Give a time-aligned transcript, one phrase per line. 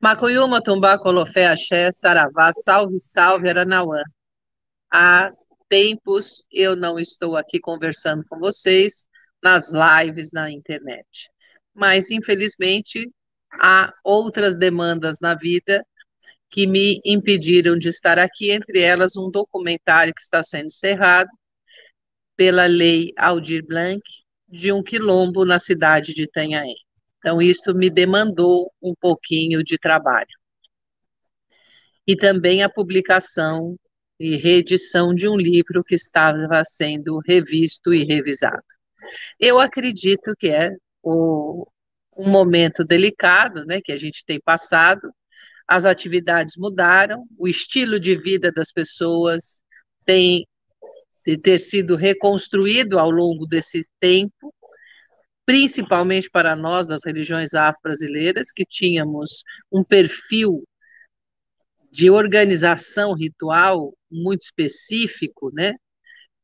[0.00, 4.02] Macuyuma, Tumbá, Colofé, Axé, Saravá, Salve, Salve, Aranauã.
[4.90, 5.30] Há
[5.68, 9.06] tempos eu não estou aqui conversando com vocês
[9.42, 11.28] nas lives na internet.
[11.74, 13.10] Mas, infelizmente,
[13.52, 15.84] há outras demandas na vida
[16.48, 21.28] que me impediram de estar aqui, entre elas um documentário que está sendo encerrado
[22.34, 24.00] pela lei Aldir Blanc
[24.48, 26.74] de um quilombo na cidade de Itanhaém.
[27.20, 30.26] Então, isso me demandou um pouquinho de trabalho.
[32.06, 33.76] E também a publicação
[34.18, 38.64] e reedição de um livro que estava sendo revisto e revisado.
[39.38, 40.70] Eu acredito que é
[41.02, 41.66] o,
[42.16, 45.12] um momento delicado, né, que a gente tem passado,
[45.66, 49.60] as atividades mudaram, o estilo de vida das pessoas
[50.04, 50.46] tem
[51.24, 54.52] de ter sido reconstruído ao longo desse tempo,
[55.50, 60.62] principalmente para nós das religiões afro-brasileiras, que tínhamos um perfil
[61.90, 65.72] de organização ritual muito específico, né?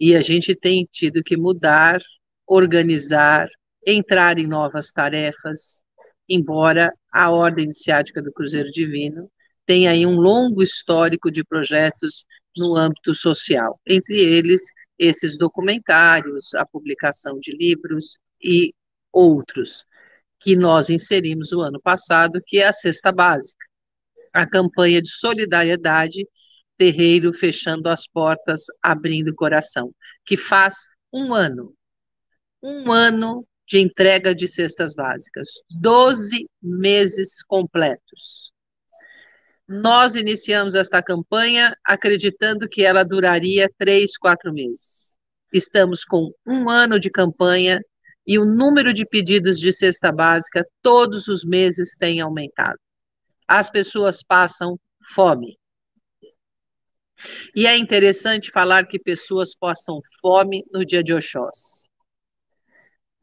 [0.00, 2.00] E a gente tem tido que mudar,
[2.44, 3.46] organizar,
[3.86, 5.82] entrar em novas tarefas,
[6.28, 9.30] embora a Ordem Iniciática do Cruzeiro Divino
[9.64, 12.24] tenha aí um longo histórico de projetos
[12.56, 14.62] no âmbito social, entre eles
[14.98, 18.74] esses documentários, a publicação de livros e
[19.16, 19.86] outros
[20.38, 23.64] que nós inserimos o ano passado, que é a cesta básica,
[24.32, 26.28] a campanha de solidariedade
[26.76, 29.94] terreiro fechando as portas, abrindo o coração,
[30.26, 30.76] que faz
[31.10, 31.74] um ano,
[32.62, 38.52] um ano de entrega de cestas básicas, 12 meses completos.
[39.66, 45.16] Nós iniciamos esta campanha acreditando que ela duraria três, quatro meses.
[45.52, 47.80] Estamos com um ano de campanha
[48.26, 52.78] e o número de pedidos de cesta básica todos os meses tem aumentado.
[53.46, 54.78] As pessoas passam
[55.14, 55.58] fome.
[57.54, 61.86] E é interessante falar que pessoas passam fome no dia de Oxóssi.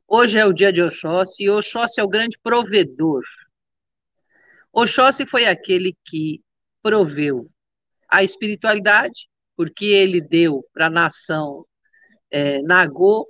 [0.08, 3.24] Hoje é o dia de Oxóssi e Oxóssi é o grande provedor
[4.74, 6.42] Oxóssi foi aquele que
[6.82, 7.48] proveu
[8.10, 11.64] a espiritualidade, porque ele deu para a nação
[12.32, 13.28] é, Nagô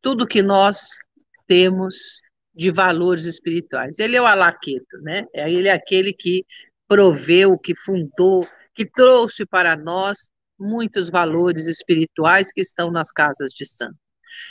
[0.00, 0.98] tudo que nós
[1.46, 2.20] temos
[2.54, 3.98] de valores espirituais.
[3.98, 5.24] Ele é o alaqueto, né?
[5.32, 6.44] É, ele é aquele que
[6.86, 13.64] proveu, que fundou, que trouxe para nós muitos valores espirituais que estão nas casas de
[13.64, 13.96] santo.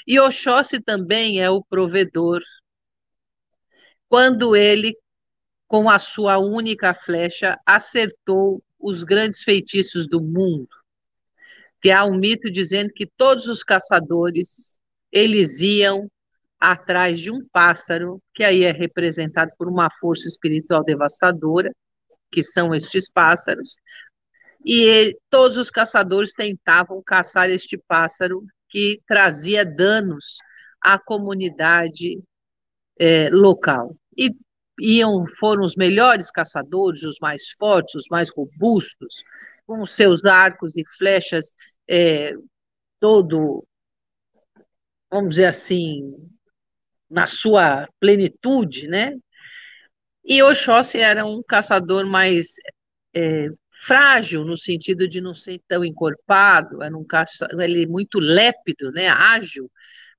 [0.05, 2.41] E Oxóssi também é o provedor.
[4.07, 4.95] Quando ele
[5.67, 10.69] com a sua única flecha, acertou os grandes feitiços do mundo.
[11.81, 14.79] Que há um mito dizendo que todos os caçadores,
[15.11, 16.09] eles iam
[16.59, 21.71] atrás de um pássaro, que aí é representado por uma força espiritual devastadora,
[22.31, 23.75] que são estes pássaros,
[24.65, 30.37] e ele, todos os caçadores tentavam caçar este pássaro que trazia danos
[30.81, 32.21] à comunidade
[32.99, 33.87] é, local.
[34.17, 34.35] E
[34.79, 39.23] iam foram os melhores caçadores, os mais fortes, os mais robustos,
[39.65, 41.53] com seus arcos e flechas
[41.89, 42.33] é,
[42.99, 43.65] todo,
[45.09, 46.15] vamos dizer assim,
[47.09, 49.13] na sua plenitude, né?
[50.23, 52.55] E Oxóssi era um caçador mais
[53.13, 53.47] é,
[53.81, 59.07] frágil, no sentido de não ser tão encorpado, era um caça, ele muito lépido, né,
[59.07, 59.71] ágil,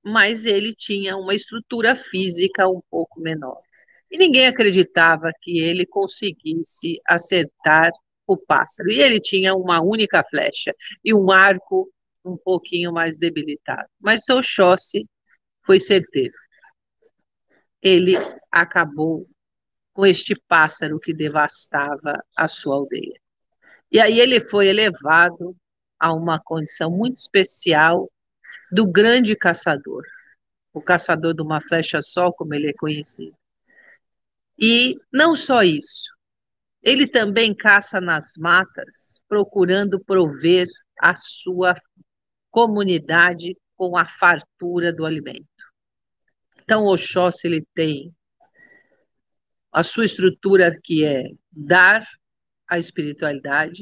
[0.03, 3.61] mas ele tinha uma estrutura física um pouco menor
[4.11, 7.91] e ninguém acreditava que ele conseguisse acertar
[8.27, 8.91] o pássaro.
[8.91, 10.73] E ele tinha uma única flecha
[11.03, 11.89] e um arco
[12.23, 13.87] um pouquinho mais debilitado.
[13.99, 15.07] Mas Oxóssi
[15.65, 16.33] foi certeiro.
[17.81, 18.17] Ele
[18.51, 19.27] acabou
[19.93, 23.19] com este pássaro que devastava a sua aldeia.
[23.91, 25.55] E aí ele foi elevado
[25.99, 28.09] a uma condição muito especial
[28.71, 30.03] do grande caçador,
[30.71, 33.35] o caçador de uma flecha só, como ele é conhecido.
[34.57, 36.13] E não só isso,
[36.81, 40.67] ele também caça nas matas, procurando prover
[40.99, 41.75] a sua
[42.59, 45.47] comunidade com a fartura do alimento.
[46.61, 48.13] Então, Oxóssi ele tem
[49.71, 52.05] a sua estrutura que é dar
[52.69, 53.81] a espiritualidade,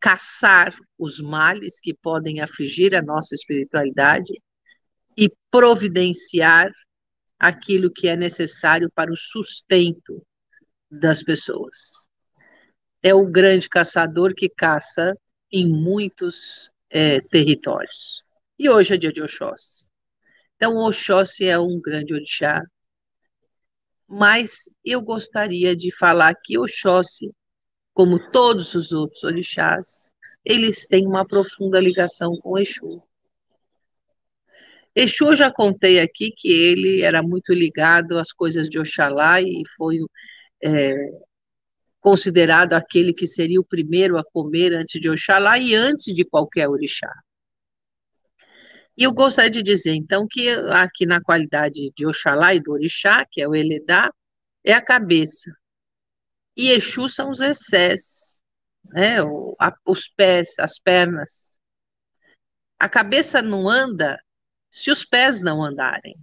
[0.00, 4.32] caçar os males que podem afligir a nossa espiritualidade
[5.14, 6.70] e providenciar
[7.38, 10.26] aquilo que é necessário para o sustento
[10.90, 12.08] das pessoas.
[13.02, 15.14] É o grande caçador que caça
[15.52, 18.22] em muitos é, territórios.
[18.58, 19.88] E hoje é dia de Oxóssi.
[20.56, 22.62] Então, Oxóssi é um grande orixá
[24.10, 27.30] mas eu gostaria de falar que Oxóssi,
[27.94, 30.12] como todos os outros orixás,
[30.44, 33.00] eles têm uma profunda ligação com Exu.
[34.96, 39.62] Exu, eu já contei aqui que ele era muito ligado às coisas de Oxalá e
[39.76, 39.98] foi
[40.60, 40.92] é,
[42.00, 46.68] considerado aquele que seria o primeiro a comer antes de Oxalá e antes de qualquer
[46.68, 47.12] orixá.
[48.96, 53.24] E eu gostaria de dizer, então, que aqui na qualidade de Oxalá e do orixá,
[53.30, 54.12] que é o Eledá,
[54.64, 55.50] é a cabeça.
[56.56, 58.42] E Exu são os excessos,
[58.84, 59.16] né,
[59.86, 61.60] os pés, as pernas.
[62.78, 64.18] A cabeça não anda
[64.70, 66.16] se os pés não andarem.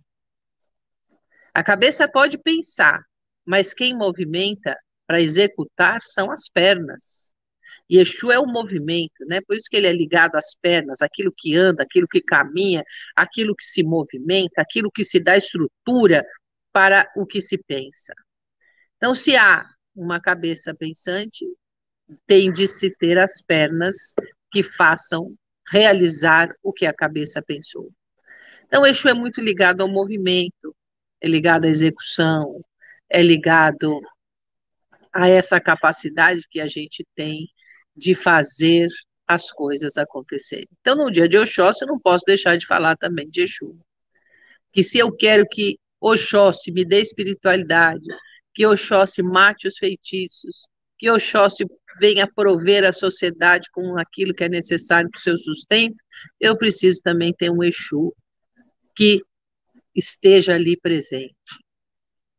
[1.53, 3.03] A cabeça pode pensar,
[3.45, 4.77] mas quem movimenta
[5.07, 7.33] para executar são as pernas.
[7.89, 9.39] E Exu é o movimento, né?
[9.47, 12.83] Por isso que ele é ligado às pernas, aquilo que anda, aquilo que caminha,
[13.15, 16.25] aquilo que se movimenta, aquilo que se dá estrutura
[16.73, 18.13] para o que se pensa.
[18.97, 19.65] Então, se há
[19.95, 21.45] uma cabeça pensante,
[22.25, 24.13] tem de se ter as pernas
[24.51, 25.33] que façam
[25.69, 27.89] realizar o que a cabeça pensou.
[28.65, 30.75] Então, Exu é muito ligado ao movimento,
[31.21, 32.61] é ligado à execução,
[33.09, 34.01] é ligado
[35.17, 37.47] a essa capacidade que a gente tem
[37.95, 38.87] de fazer
[39.27, 40.67] as coisas acontecerem.
[40.79, 43.75] Então, no dia de Oxóssi, eu não posso deixar de falar também de Exu.
[44.71, 48.05] Que se eu quero que Oxóssi me dê espiritualidade,
[48.53, 50.67] que Oxóssi mate os feitiços,
[50.99, 51.65] que Oxóssi
[51.99, 55.95] venha prover a sociedade com aquilo que é necessário para o seu sustento,
[56.39, 58.13] eu preciso também ter um Exu
[58.95, 59.19] que
[59.95, 61.33] esteja ali presente.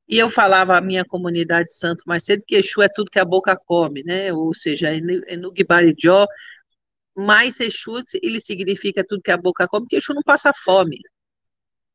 [0.08, 3.25] E eu falava à minha comunidade santo mais cedo que Exu é tudo que a
[3.25, 4.32] boca come, né?
[4.32, 4.88] Ou seja,
[5.38, 6.26] no Guibarijó,
[7.16, 10.99] mais Exu, ele significa tudo que a boca come, porque Exu não passa fome.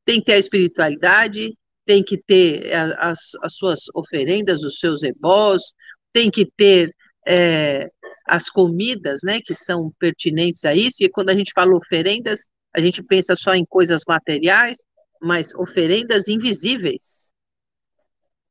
[0.05, 5.73] Tem que ter a espiritualidade, tem que ter as, as suas oferendas, os seus ebós,
[6.11, 6.93] tem que ter
[7.27, 7.89] é,
[8.27, 12.45] as comidas, né, que são pertinentes a isso, e quando a gente fala oferendas,
[12.75, 14.83] a gente pensa só em coisas materiais,
[15.21, 17.32] mas oferendas invisíveis,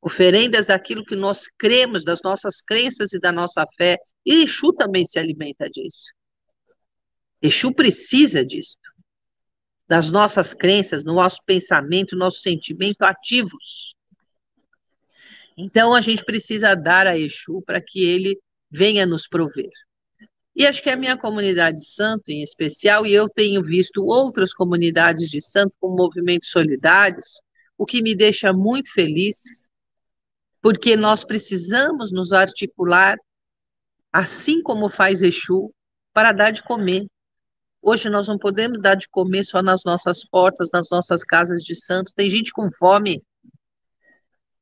[0.03, 3.97] oferendas daquilo que nós cremos, das nossas crenças e da nossa fé.
[4.27, 6.13] E Exu também se alimenta disso.
[7.41, 8.77] Exu precisa disso.
[9.89, 13.95] Das nossas crenças, no nosso pensamento, no nosso sentimento ativos.
[15.57, 18.37] Então a gente precisa dar a Exu para que ele
[18.69, 19.71] venha nos prover.
[20.55, 25.31] E acho que a minha comunidade santo, em especial, e eu tenho visto outras comunidades
[25.31, 27.41] de santo com movimentos solidários,
[27.79, 29.69] o que me deixa muito feliz,
[30.63, 33.19] porque nós precisamos nos articular,
[34.13, 35.75] assim como faz Exu,
[36.13, 37.07] para dar de comer.
[37.83, 41.75] Hoje nós não podemos dar de comer só nas nossas portas, nas nossas casas de
[41.75, 42.13] santo.
[42.15, 43.21] Tem gente com fome.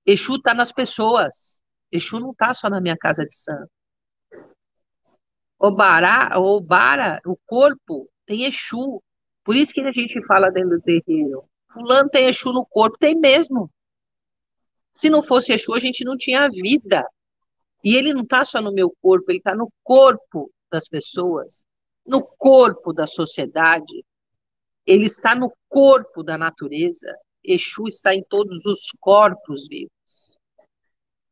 [0.06, 1.60] Exu está nas pessoas.
[1.92, 3.70] Exu não está só na minha casa de santo.
[5.58, 9.02] O bará, o bara, o corpo tem Exu.
[9.44, 11.44] Por isso que a gente fala dentro do terreiro.
[11.70, 13.70] Fulano tem Exu no corpo, tem mesmo.
[15.00, 17.02] Se não fosse Exu, a gente não tinha vida.
[17.82, 21.64] E ele não está só no meu corpo, ele está no corpo das pessoas,
[22.06, 24.04] no corpo da sociedade,
[24.84, 27.16] ele está no corpo da natureza.
[27.42, 30.38] Exu está em todos os corpos vivos.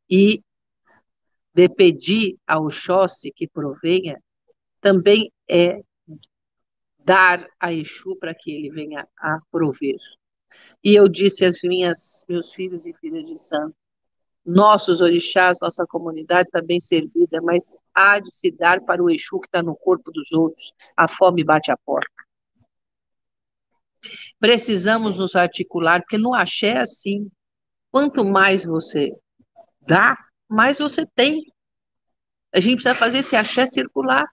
[0.08, 0.42] E
[1.52, 4.18] de pedir ao Oxóssi que provenha,
[4.80, 5.82] também é
[7.00, 9.98] dar a Exu para que ele venha a prover.
[10.82, 13.74] E eu disse às minhas, meus filhos e filhas de santo,
[14.44, 19.38] nossos orixás, nossa comunidade está bem servida, mas há de se dar para o Exu
[19.40, 20.72] que está no corpo dos outros.
[20.96, 22.10] A fome bate a porta.
[24.38, 27.30] Precisamos nos articular, porque no axé é assim.
[27.90, 29.12] Quanto mais você
[29.82, 30.14] dá,
[30.48, 31.42] mais você tem.
[32.52, 34.24] A gente precisa fazer esse axé circular.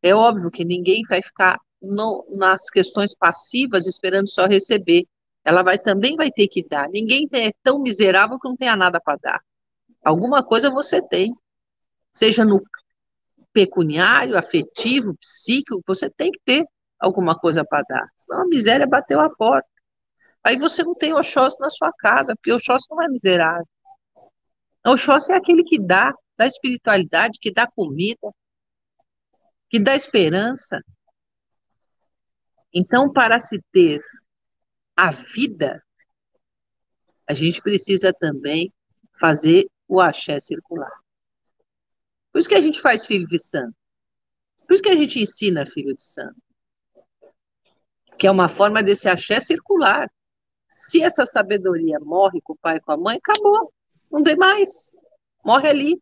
[0.00, 5.04] É óbvio que ninguém vai ficar no, nas questões passivas esperando só receber
[5.48, 6.90] ela vai também vai ter que dar.
[6.90, 9.40] Ninguém é tão miserável que não tenha nada para dar.
[10.04, 11.34] Alguma coisa você tem,
[12.12, 12.62] seja no
[13.50, 16.66] pecuniário, afetivo, psíquico, você tem que ter
[17.00, 18.06] alguma coisa para dar.
[18.14, 19.66] Senão a miséria bateu a porta.
[20.44, 23.66] Aí você não tem Oxóssi na sua casa, porque Oxóssi não é miserável.
[24.86, 28.30] Oxóssi é aquele que dá, dá espiritualidade, que dá comida,
[29.70, 30.78] que dá esperança.
[32.80, 34.00] Então, para se ter
[34.96, 35.82] a vida,
[37.28, 38.72] a gente precisa também
[39.18, 40.92] fazer o axé circular.
[42.30, 43.74] Por isso que a gente faz filho de santo.
[44.64, 46.40] Por isso que a gente ensina filho de santo.
[48.16, 50.08] Que é uma forma desse axé circular.
[50.68, 53.72] Se essa sabedoria morre com o pai e com a mãe, acabou.
[54.12, 54.96] não tem mais,
[55.44, 56.00] morre ali.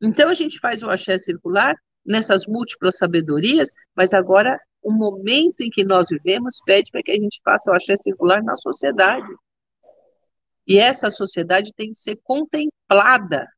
[0.00, 4.56] Então a gente faz o axé circular nessas múltiplas sabedorias, mas agora
[4.86, 8.40] o momento em que nós vivemos pede para que a gente faça o axé circular
[8.40, 9.26] na sociedade.
[10.64, 13.48] E essa sociedade tem que ser contemplada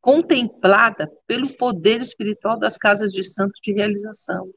[0.00, 4.52] contemplada pelo poder espiritual das casas de santo de realização.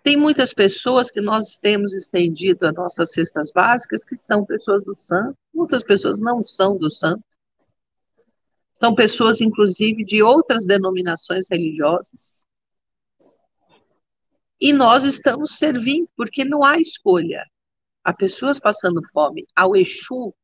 [0.00, 4.94] Tem muitas pessoas que nós temos estendido as nossas cestas básicas que são pessoas do
[4.94, 7.24] santo, muitas pessoas não são do santo.
[8.84, 12.44] São pessoas, inclusive, de outras denominações religiosas.
[14.60, 17.46] E nós estamos servindo, porque não há escolha.
[18.04, 19.46] Há pessoas passando fome.
[19.56, 20.34] Ao Exu,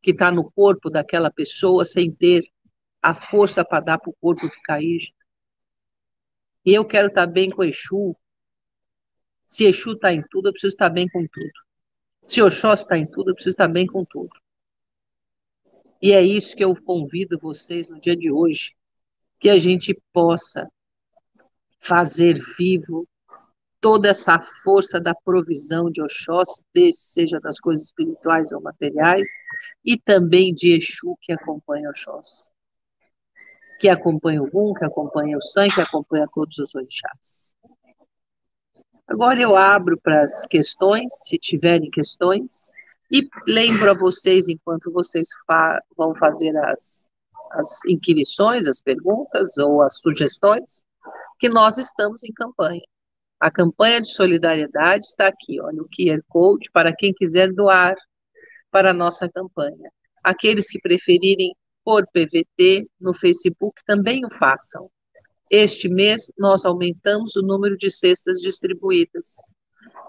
[0.00, 2.42] que está no corpo daquela pessoa, sem ter
[3.02, 5.14] a força para dar para o corpo ficar rígido.
[6.64, 8.16] E eu quero estar tá bem com Exu,
[9.46, 11.52] se Exu está em tudo, eu preciso estar bem com tudo.
[12.26, 14.41] Se Oxóssi está em tudo, eu preciso estar bem com tudo.
[16.02, 18.74] E é isso que eu convido vocês no dia de hoje,
[19.38, 20.68] que a gente possa
[21.78, 23.06] fazer vivo
[23.80, 26.60] toda essa força da provisão de Oxóssi,
[26.92, 29.28] seja das coisas espirituais ou materiais,
[29.84, 32.50] e também de Exu que acompanha Oxóssi,
[33.78, 37.56] que acompanha o Gun, que acompanha o San, que acompanha todos os orixás.
[39.06, 42.72] Agora eu abro para as questões, se tiverem questões,
[43.12, 47.10] e lembro a vocês, enquanto vocês fa vão fazer as,
[47.50, 50.82] as inquirições, as perguntas ou as sugestões,
[51.38, 52.80] que nós estamos em campanha.
[53.38, 57.94] A campanha de solidariedade está aqui, olha, o QR Code para quem quiser doar
[58.70, 59.90] para a nossa campanha.
[60.24, 61.54] Aqueles que preferirem
[61.84, 64.88] por PVT no Facebook também o façam.
[65.50, 69.34] Este mês, nós aumentamos o número de cestas distribuídas.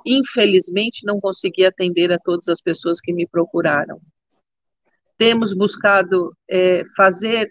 [0.05, 3.99] Infelizmente, não consegui atender a todas as pessoas que me procuraram.
[5.17, 7.49] Temos buscado é, fazer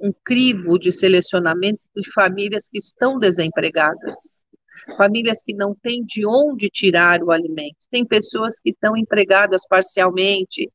[0.00, 4.46] um crivo de selecionamento de famílias que estão desempregadas,
[4.96, 7.76] famílias que não têm de onde tirar o alimento.
[7.90, 10.70] Tem pessoas que estão empregadas parcialmente,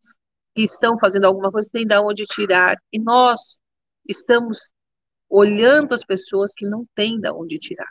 [0.53, 2.77] que estão fazendo alguma coisa, tem de onde tirar.
[2.91, 3.57] E nós
[4.07, 4.71] estamos
[5.29, 7.89] olhando as pessoas que não têm de onde tirar.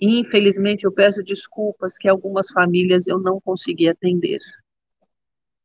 [0.00, 4.40] Infelizmente, eu peço desculpas que algumas famílias eu não consegui atender.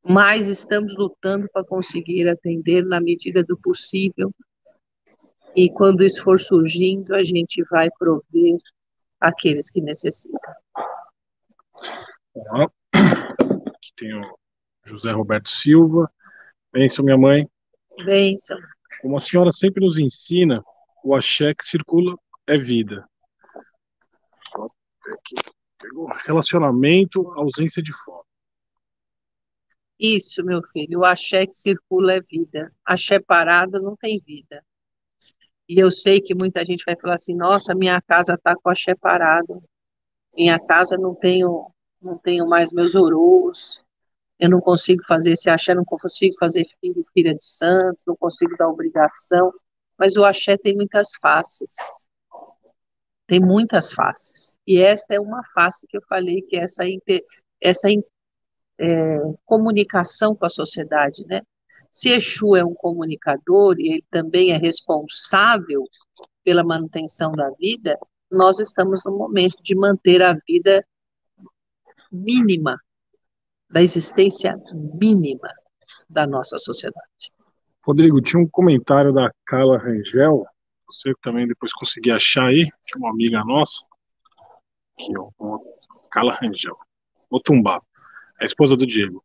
[0.04, 4.34] Mas estamos lutando para conseguir atender na medida do possível.
[5.56, 8.58] E quando isso for surgindo, a gente vai prover
[9.20, 10.40] aqueles que necessitam.
[12.94, 14.38] Aqui tem o
[14.86, 16.10] José Roberto Silva.
[16.72, 17.48] Benção, minha mãe.
[18.06, 18.58] Benção.
[19.02, 20.64] Como a senhora sempre nos ensina,
[21.04, 22.16] o axé que circula
[22.48, 23.06] é vida.
[26.26, 28.24] Relacionamento, ausência de fome.
[30.00, 32.74] Isso, meu filho, o axé que circula é vida.
[32.84, 34.64] Axé parado não tem vida.
[35.70, 38.96] E eu sei que muita gente vai falar assim, nossa, minha casa está com axé
[38.96, 39.64] parado.
[40.36, 43.80] Minha casa não tenho, não tenho mais meus orôs,
[44.40, 48.58] eu não consigo fazer esse axé, não consigo fazer filho, filha de santo, não consigo
[48.58, 49.54] dar obrigação,
[49.98, 51.76] mas o axé tem muitas faces,
[53.32, 56.84] tem muitas faces, e esta é uma face que eu falei, que é essa,
[57.62, 57.88] essa
[58.78, 61.42] é, comunicação com a sociedade, né,
[61.90, 65.88] se Exu é um comunicador e ele também é responsável
[66.44, 67.98] pela manutenção da vida,
[68.30, 70.86] nós estamos no momento de manter a vida
[72.12, 72.78] mínima
[73.70, 74.60] da existência
[75.00, 75.48] mínima
[76.10, 77.32] da nossa sociedade.
[77.82, 80.46] Rodrigo, tinha um comentário da Carla Rangel,
[80.92, 83.86] você também depois conseguir achar aí, é uma amiga nossa,
[84.98, 85.20] que é
[86.12, 86.78] Carla Rangel,
[87.30, 87.82] Otumbá,
[88.40, 89.24] a esposa do Diego.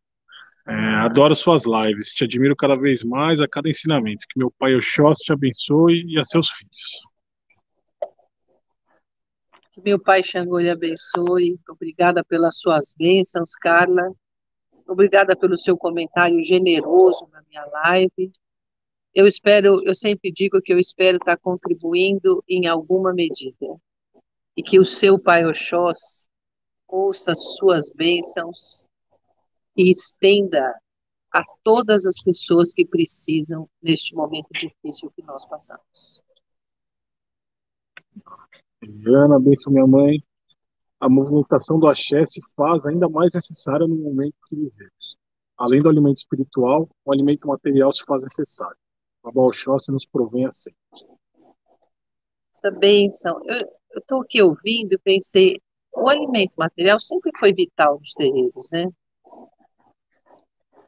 [0.68, 4.24] É, adoro suas lives, te admiro cada vez mais a cada ensinamento.
[4.28, 7.06] Que meu pai Oxóssi te abençoe e a seus filhos.
[9.72, 11.56] Que meu pai Xangô lhe abençoe.
[11.68, 14.10] Obrigada pelas suas bênçãos, Carla.
[14.88, 18.32] Obrigada pelo seu comentário generoso na minha live.
[19.16, 23.66] Eu espero, eu sempre digo que eu espero estar contribuindo em alguma medida.
[24.54, 26.28] E que o seu Pai Oxós
[26.86, 28.86] ouça as suas bênçãos
[29.74, 30.62] e estenda
[31.32, 36.22] a todas as pessoas que precisam neste momento difícil que nós passamos.
[39.06, 40.22] Ana, benção minha mãe
[40.98, 45.16] a movimentação do axé se faz ainda mais necessária no momento que vivemos.
[45.56, 48.76] Além do alimento espiritual, o alimento material se faz necessário.
[49.32, 50.70] Babá se nos provém assim.
[52.56, 53.40] Essa bênção.
[53.90, 55.60] Eu estou aqui ouvindo e pensei,
[55.92, 58.86] o alimento material sempre foi vital nos terreiros, né?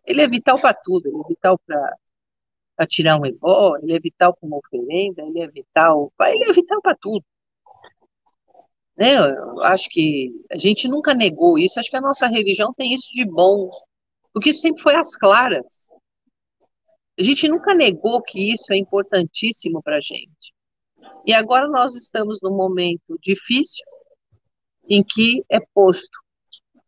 [0.06, 4.34] Ele é vital para tudo, ele é vital para tirar um ebó, ele é vital
[4.34, 7.24] para uma oferenda, ele é vital, ele é vital para tudo.
[8.96, 9.14] Né?
[9.16, 13.12] Eu acho que a gente nunca negou isso, acho que a nossa religião tem isso
[13.12, 13.68] de bom,
[14.32, 15.87] porque sempre foi às claras.
[17.18, 20.54] A gente nunca negou que isso é importantíssimo para a gente.
[21.26, 23.84] E agora nós estamos num momento difícil
[24.88, 26.18] em que é posto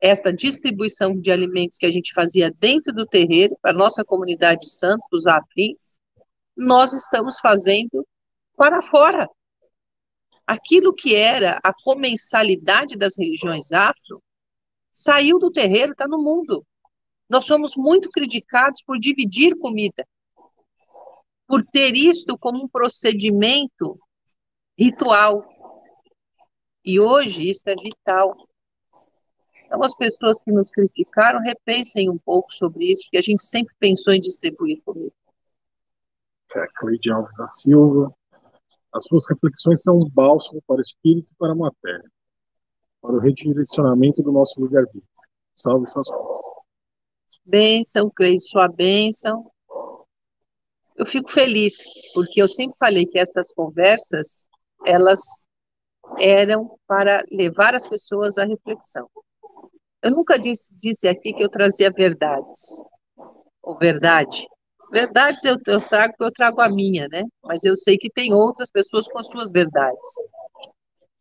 [0.00, 4.66] esta distribuição de alimentos que a gente fazia dentro do terreiro, para a nossa comunidade
[4.70, 5.98] santa, os afins,
[6.56, 8.06] nós estamos fazendo
[8.56, 9.28] para fora.
[10.46, 14.22] Aquilo que era a comensalidade das religiões afro
[14.90, 16.64] saiu do terreiro, está no mundo.
[17.28, 20.06] Nós somos muito criticados por dividir comida,
[21.50, 23.98] por ter isto como um procedimento
[24.78, 25.42] ritual.
[26.84, 28.36] E hoje isso é vital.
[29.66, 33.74] Então, as pessoas que nos criticaram, repensem um pouco sobre isso, porque a gente sempre
[33.80, 35.12] pensou em distribuir comida.
[36.54, 38.14] É, Cleide Alves da Silva.
[38.94, 42.10] As suas reflexões são um bálsamo para o espírito e para a matéria,
[43.02, 45.02] para o redirecionamento do nosso livre-arbítrio.
[45.56, 46.54] Salve suas forças.
[47.44, 49.50] Bênção, Cleide, sua bênção.
[51.00, 51.78] Eu fico feliz,
[52.12, 54.46] porque eu sempre falei que estas conversas,
[54.84, 55.22] elas
[56.18, 59.08] eram para levar as pessoas à reflexão.
[60.02, 62.84] Eu nunca disse, disse aqui que eu trazia verdades,
[63.62, 64.46] ou verdade.
[64.92, 67.22] Verdades eu, eu trago eu trago a minha, né?
[67.44, 70.10] Mas eu sei que tem outras pessoas com as suas verdades.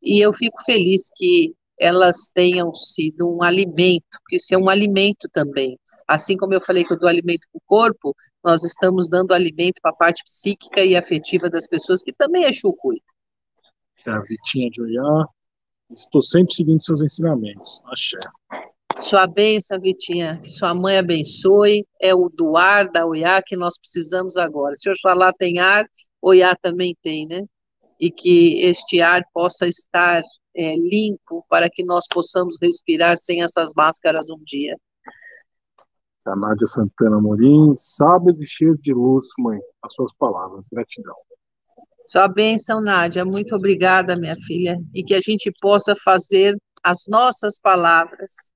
[0.01, 5.29] E eu fico feliz que elas tenham sido um alimento, porque isso é um alimento
[5.31, 5.79] também.
[6.09, 9.79] Assim como eu falei que eu dou alimento para o corpo, nós estamos dando alimento
[9.81, 13.13] para a parte psíquica e afetiva das pessoas, que também é chucuita.
[14.05, 15.25] É a Vitinha de Oiá,
[15.91, 17.81] Estou sempre seguindo seus ensinamentos.
[17.85, 18.19] Axé.
[18.97, 20.37] Sua bênção, Vitinha.
[20.37, 21.85] Que sua mãe abençoe.
[21.99, 24.75] É o do ar da Oiá que nós precisamos agora.
[24.75, 25.85] Se Oxalá tem ar,
[26.21, 27.43] Oiá também tem, né?
[27.99, 30.21] E que este ar possa estar
[30.55, 34.77] é, limpo para que nós possamos respirar sem essas máscaras um dia.
[36.25, 39.59] A Nádia Santana Morim, sábias e cheias de luz, mãe.
[39.81, 40.67] As suas palavras.
[40.71, 41.15] Gratidão.
[42.05, 43.25] Sua bênção, Nádia.
[43.25, 44.77] Muito obrigada, minha filha.
[44.93, 48.51] E que a gente possa fazer as nossas palavras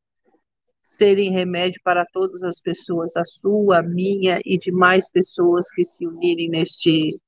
[0.82, 5.84] serem remédio para todas as pessoas, a sua, a minha e de mais pessoas que
[5.84, 7.20] se unirem neste,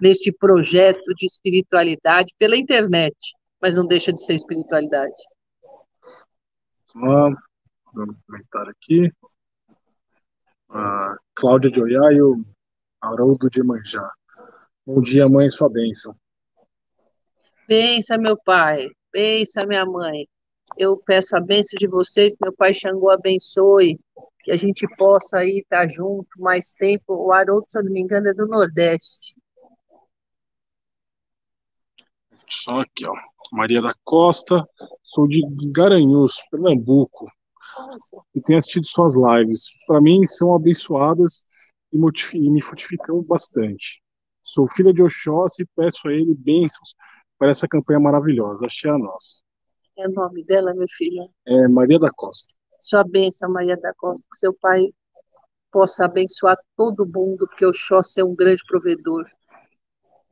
[0.00, 3.14] neste projeto de espiritualidade pela internet,
[3.60, 5.12] mas não deixa de ser espiritualidade.
[6.94, 7.38] Vamos
[7.96, 9.10] um comentário aqui.
[10.74, 12.42] A Cláudia de Oiá e o
[12.98, 14.10] Haroldo de Manjá.
[14.86, 16.16] Bom dia, mãe, sua bênção.
[17.68, 20.26] Pensa, meu pai, pensa, minha mãe.
[20.78, 24.00] Eu peço a bênção de vocês, meu pai Xangô abençoe,
[24.42, 27.14] que a gente possa aí estar junto mais tempo.
[27.14, 29.36] O Haroldo, se eu não me engano, é do Nordeste.
[32.48, 33.12] Só aqui, ó.
[33.52, 34.66] Maria da Costa,
[35.02, 37.26] sou de Garanhuns, Pernambuco,
[38.34, 39.64] e tenho assistido suas lives.
[39.86, 41.44] Para mim, são abençoadas
[41.92, 44.02] e, e me fortificam bastante.
[44.42, 46.94] Sou filha de Oxóssi e peço a ele bênçãos
[47.38, 48.66] para essa campanha maravilhosa.
[48.66, 49.42] Achei a nossa.
[49.96, 51.28] É o nome dela, meu filho?
[51.46, 52.54] É Maria da Costa.
[52.80, 54.92] Sua bênção, Maria da Costa, que seu pai
[55.70, 59.24] possa abençoar todo mundo, porque Oxóssi é um grande provedor.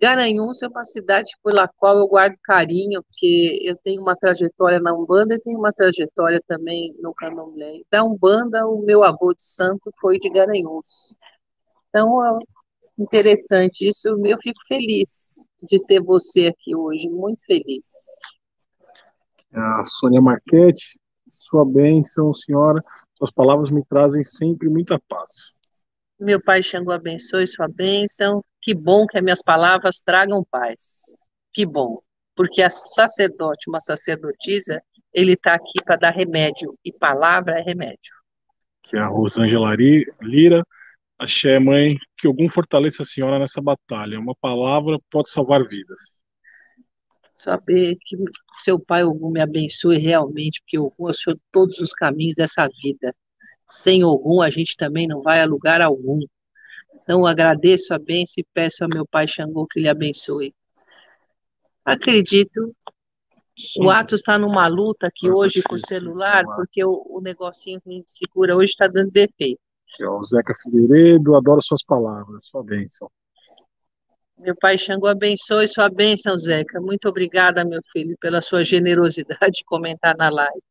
[0.00, 4.94] Garanhuns é uma cidade pela qual eu guardo carinho, porque eu tenho uma trajetória na
[4.94, 7.82] Umbanda e tenho uma trajetória também no Candomblé.
[7.90, 11.14] Da Umbanda, o meu avô de santo foi de Garanhuns.
[11.88, 12.40] Então,
[13.00, 17.86] Interessante isso, eu fico feliz de ter você aqui hoje, muito feliz.
[19.54, 22.84] A Sônia Marquete, sua bênção, senhora,
[23.14, 25.58] suas palavras me trazem sempre muita paz.
[26.20, 31.16] Meu Pai Xangô abençoe sua bênção, que bom que as minhas palavras tragam paz,
[31.50, 31.96] que bom,
[32.37, 34.83] porque a sacerdote, uma sacerdotisa,
[35.14, 38.12] ele está aqui para dar remédio, e palavra é remédio.
[38.83, 39.74] Que a Rosângela
[40.20, 40.62] Lira,
[41.18, 44.20] Axé, mãe, que algum fortaleça a senhora nessa batalha.
[44.20, 46.22] Uma palavra pode salvar vidas.
[47.35, 48.16] Saber que
[48.56, 52.68] seu pai Ogum me abençoe realmente, porque Ogum é o senhor todos os caminhos dessa
[52.83, 53.14] vida.
[53.70, 56.18] Sem Ogum, a gente também não vai a lugar algum.
[57.02, 60.52] Então, agradeço a bênção e peço ao meu pai Xangô que lhe abençoe.
[61.85, 62.61] Acredito.
[63.78, 67.90] O Atos está numa luta aqui hoje com o celular, porque o, o negocinho que
[67.90, 69.61] a gente segura hoje está dando defeito.
[69.92, 73.11] Aqui, ó, o Zeca Figueiredo, adoro suas palavras, sua bênção.
[74.38, 76.80] Meu pai Xangô abençoe sua bênção, Zeca.
[76.80, 80.69] Muito obrigada, meu filho, pela sua generosidade de comentar na live.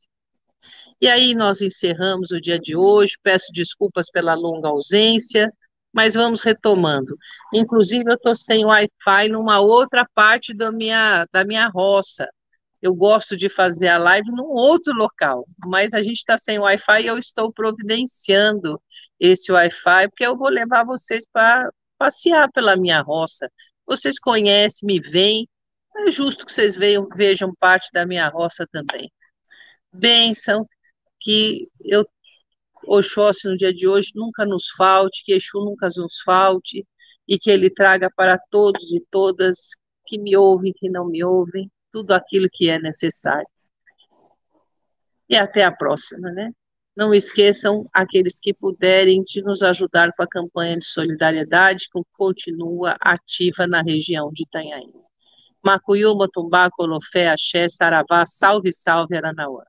[1.01, 3.17] E aí nós encerramos o dia de hoje.
[3.23, 5.51] Peço desculpas pela longa ausência,
[5.93, 7.15] mas vamos retomando.
[7.53, 12.27] Inclusive, eu estou sem Wi-Fi numa outra parte da minha, da minha roça.
[12.81, 17.01] Eu gosto de fazer a live num outro local, mas a gente está sem Wi-Fi
[17.03, 18.81] e eu estou providenciando
[19.19, 23.51] esse Wi-Fi, porque eu vou levar vocês para passear pela minha roça.
[23.85, 25.47] Vocês conhecem, me veem,
[25.97, 29.11] é justo que vocês vejam, vejam parte da minha roça também.
[29.91, 30.65] Bênção,
[31.19, 32.05] que eu,
[32.87, 36.85] Oxóssi, no dia de hoje, nunca nos falte, que Exu nunca nos falte,
[37.27, 39.69] e que ele traga para todos e todas
[40.05, 43.47] que me ouvem, que não me ouvem, tudo aquilo que é necessário.
[45.29, 46.51] E até a próxima, né?
[46.95, 52.97] Não esqueçam, aqueles que puderem, de nos ajudar com a campanha de solidariedade que continua
[52.99, 54.91] ativa na região de Itanhaém.
[55.63, 59.63] Macuyu, Motumbá, Colofé, Axé, Saravá, salve, salve, Aranauã.